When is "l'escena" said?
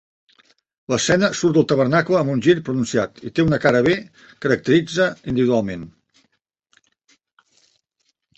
0.93-1.27